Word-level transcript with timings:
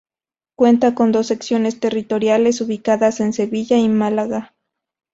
Cuenta 0.57 0.95
con 0.95 1.11
dos 1.11 1.27
secciones 1.27 1.79
territoriales 1.79 2.59
ubicadas 2.61 3.19
en 3.19 3.33
Sevilla 3.33 3.77
y 3.77 3.87
Málaga. 3.87 4.55